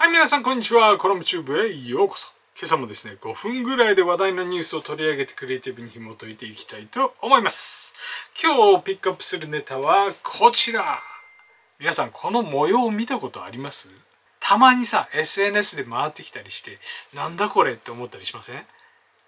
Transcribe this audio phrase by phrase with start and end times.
[0.00, 0.96] はい、皆さんこんにちは。
[0.96, 2.32] コラムチューブへようこそ。
[2.58, 7.94] 今朝もですね、5分ぐらいで話題のニュースを取り上げてクリエイティブに紐解いていきたいと思います。
[8.42, 11.00] 今日ピックアップするネタはこちら。
[11.78, 13.90] 皆さん、この模様を見たことあります？
[14.40, 16.78] たまにさ、SNS で回ってきたりして、
[17.14, 18.62] なんだこれって思ったりしません？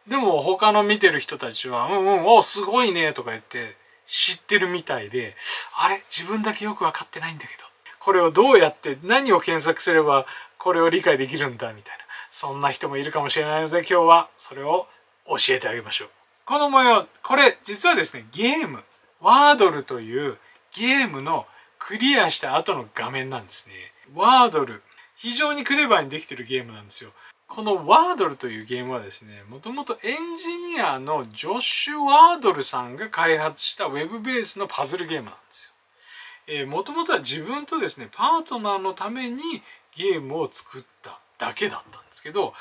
[0.09, 3.77] でも他の見てる人たちは、うんうん、おすごいねとか言って
[4.07, 5.37] 知ってるみたいで、
[5.85, 6.03] あれ？
[6.09, 7.65] 自分だけよくわかってないんだけど。
[8.05, 10.27] これをどうやって何を検索すれば
[10.63, 12.05] これを理解できるんだみたいな。
[12.31, 14.87] そんな人もいるかもしれないので今日はそれを
[15.27, 16.09] 教えてあげましょう。
[16.45, 18.85] この模様、これ実はですね、ゲーム、
[19.21, 20.39] ワードルという
[20.73, 21.47] ゲームの
[21.81, 23.75] クリアした後の画面なんですね。
[24.15, 24.83] ワードル、
[25.17, 27.11] 非常にクレバーにできてるゲームなんですよ。
[27.49, 36.67] このワードルというゲームはですね、もともとエンジニアのジョッシュ・ワードルさんが開発したウェブベースのパズルゲームなんですよ。
[36.67, 39.63] もともとは自分とですねパートナーのために
[39.97, 42.55] ゲームを作っただけだったんですけど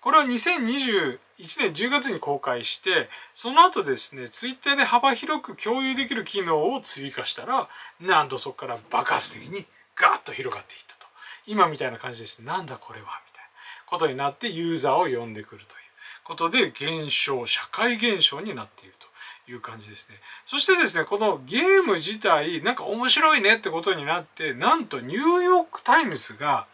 [0.00, 7.68] これは2021年10月に公開してその後ですねツイッターで幅広く共有できる機能を追加したら
[8.00, 11.06] なんとそこから爆発的にガーッと広がっていったと
[11.46, 13.50] 今みたいな感じですなんだこれはみたいな
[13.86, 15.80] ことになってユーザーを呼んでくるという
[16.24, 19.10] ことで現象社会現象になっていると
[19.50, 20.16] いう感じですね。
[20.46, 26.66] そしてですね、このゲーム自体、なんか面白いねってことになって、なんとニューヨークタイムズが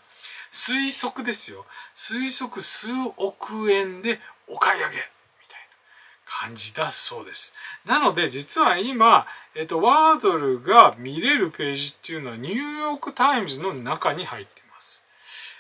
[0.57, 1.67] 推測ですよ。
[1.95, 4.19] 推測数億円で
[4.49, 7.55] お買い上げみたいな感じだそうです。
[7.85, 15.05] なので実は今、えっと、ワードルが見れるページっていうのはニューヨークタイムズの中に入ってます。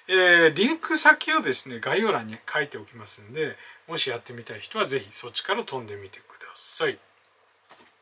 [0.09, 3.55] えー、リンク先をですね、概要欄に書いておきますんで、
[3.89, 6.99] もしやってみたい人はぜひそっちから飛んでみてください。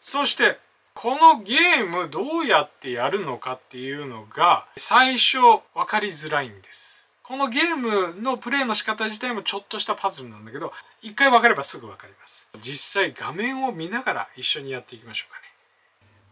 [0.00, 0.59] そして
[0.95, 5.39] このゲームどうやってやるのかっていうのが最初
[5.75, 7.09] 分かりづらいんです。
[7.23, 10.72] このゲームのプレイの仕方自体もちょっとしたパズルなんだけど
[11.03, 12.48] 一回分かればすぐ分かります。
[12.61, 15.44] 実際画面を見ながら一緒にやっていきましょうかね。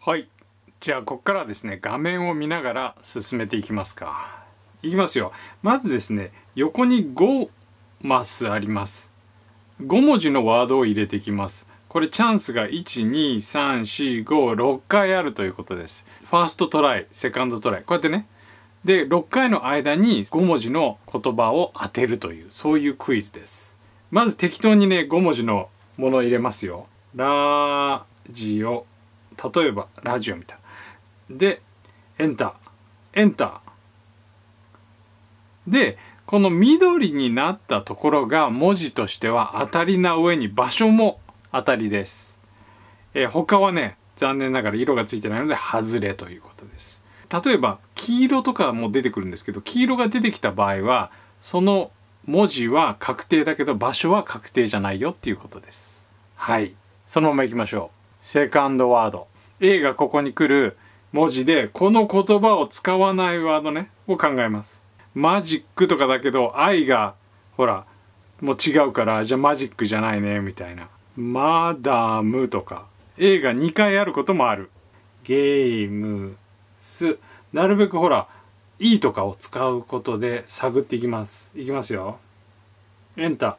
[0.00, 0.28] はい。
[0.81, 4.44] じゃあここからですね画面を見ながら進めていきますか。
[4.83, 5.33] いきますよ。
[5.62, 7.49] まずですね横に5
[8.00, 9.12] マスあります。
[9.81, 11.67] 5文字のワードを入れていきます。
[11.93, 16.07] これチャンスが123456回あるということです。
[16.25, 18.27] first try second try こうやってね。
[18.83, 23.77] で6回の間に5文字の言葉を当てるというそういうクイズです。
[24.11, 26.87] まず適当にね5文字のものを入れますよ。
[27.15, 28.87] ラジオ
[29.55, 30.59] 例えばラジオみたい
[31.29, 31.37] な。
[31.37, 31.61] で
[32.19, 32.55] エンター。
[33.21, 35.71] エンター。
[35.71, 41.21] でこの緑になったところが文字としては当たりな上に場所も
[41.53, 42.39] 当たりです。
[43.15, 47.03] えー、他はね、残念ながら色がついてないので外れということです。
[47.45, 51.11] 例えば、黄色とかも出てくるんですけど、黄色が出てきた場合は、
[51.41, 51.91] その
[52.27, 56.09] 文字は確定だけど場所は確定じゃないよっていうことです。
[56.37, 56.75] はい。
[57.07, 58.25] そのまま行きましょう。
[58.25, 59.27] セカンドワード。
[59.61, 60.77] A がここに来る
[61.12, 64.83] 文字で、この言葉を使わないワードね、を考えます。
[65.15, 67.15] マジックとかだけど、愛が、
[67.57, 67.85] ほら、
[68.41, 70.89] もう違うから、じゃあマジックじゃないね、みたいな。
[71.17, 72.87] マダムとか
[73.19, 74.71] A が2回あることもある。
[75.25, 76.37] ゲーム
[76.81, 77.19] ス。
[77.53, 78.28] なるべくほら
[78.78, 81.53] E とかを使うことで探っていきます。
[81.55, 82.19] いきますよ。
[83.17, 83.47] エンタ。
[83.47, 83.56] ー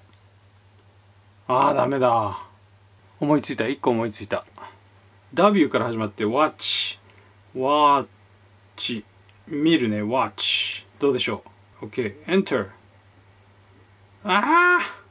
[1.48, 2.40] あーダメだ。
[3.20, 3.66] 思いついた。
[3.66, 4.46] 1個思いついた。
[5.34, 7.00] W から始まって Watch
[7.56, 9.04] Watch
[9.48, 11.44] 見るね Watch どうでしょ
[11.82, 12.68] う？OK Enter
[14.24, 15.03] ああ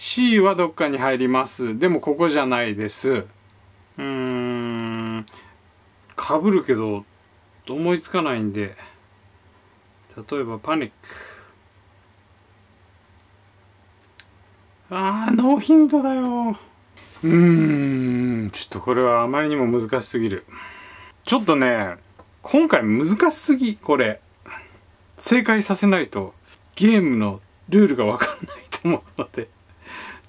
[0.00, 1.76] C はどっかに入ります。
[1.76, 3.10] でもここじゃないです。
[3.10, 5.26] うーん。
[6.14, 7.04] かぶるけど、
[7.68, 8.76] 思いつかないんで。
[10.30, 10.94] 例えばパニック。
[14.90, 16.56] あー、ノーヒントだよ。
[17.24, 18.50] うーん。
[18.50, 20.44] ちょっとこれはあまりにも難しすぎる。
[21.24, 21.96] ちょっとね、
[22.42, 24.20] 今回難しすぎ、これ。
[25.16, 26.34] 正解させないと
[26.76, 29.48] ゲームのルールがわかんないと思うので。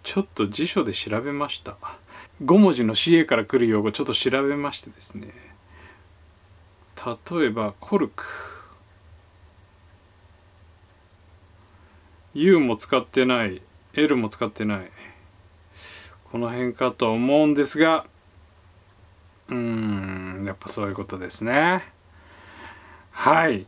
[0.03, 1.77] ちょっと辞書で調べました。
[2.43, 5.33] 5文字の CA から来る用語ちょっと調べましてですね。
[7.31, 8.23] 例えばコルク。
[12.33, 13.61] U も使ってない。
[13.93, 14.91] L も使ってない。
[16.31, 18.05] この辺かと思うんですが。
[19.49, 20.43] うーん。
[20.45, 21.83] やっぱそういうことですね。
[23.11, 23.65] はい。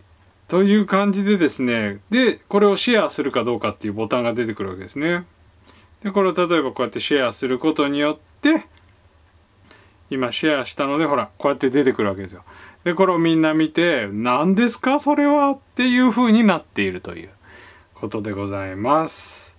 [0.48, 2.00] という感じでですね。
[2.10, 5.26] でこれをシェアするかどうかっていうボタンが出てくるわけですね。
[6.04, 8.66] で、これを例えばこうやってシェアすることによって、
[10.10, 12.44] 今シェアしたので、ほら、こうやって出てくるわけですよ。
[12.84, 15.00] で、これをみんな見て、何ですか？
[15.00, 17.30] それはっていう風になっているという。
[17.94, 19.56] ことでございます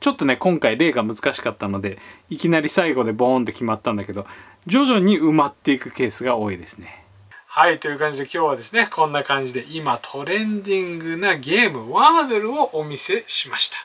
[0.00, 4.26] ちょっとね今回例が難しかったのでいきなり最後でボーンって決まったんだけど
[4.66, 7.06] 徐々に埋まっていくケースが多いですね
[7.46, 13.78] はいという感じで今日はですねこんな感じで今トレンディングなゲームワードルをお見せしました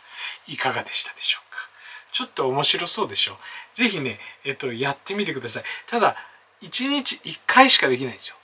[0.51, 1.40] いかがでしたでしょう？
[2.11, 3.37] ちょっと面白そうでしょ。
[3.73, 5.63] ぜひねえっとやってみてください。
[5.87, 6.15] ただ
[6.61, 8.35] 1日1回しかできないんですよ。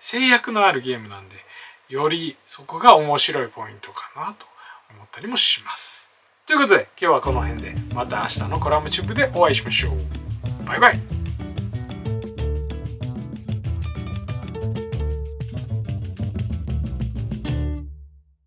[0.00, 1.36] 制約のあるゲームなんで
[1.88, 4.46] よりそこが面白いポイントかなと
[4.94, 6.10] 思ったりもします。
[6.46, 10.64] ということで今日はこの辺でまた明日のコラムチューブでお会いしましょう。
[10.64, 11.23] バイバイ。